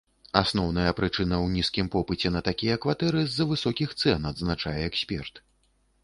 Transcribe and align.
Асноўная 0.39 0.91
прычына 0.99 1.35
ў 1.45 1.57
нізкім 1.57 1.89
попыце 1.95 2.31
на 2.37 2.41
такія 2.47 2.77
кватэры 2.85 3.21
з-за 3.25 3.45
высокіх 3.51 3.93
цэн, 4.05 4.25
адзначае 4.31 4.75
эксперт. 4.89 5.33